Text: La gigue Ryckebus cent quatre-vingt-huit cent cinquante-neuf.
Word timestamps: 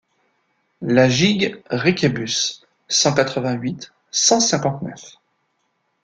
La 0.81 1.07
gigue 1.07 1.61
Ryckebus 1.69 2.61
cent 2.87 3.13
quatre-vingt-huit 3.13 3.93
cent 4.09 4.39
cinquante-neuf. 4.39 5.17